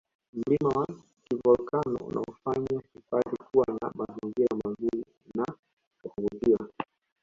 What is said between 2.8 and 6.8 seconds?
hifadhi kuwa na mazingira mazuri na yakuvutia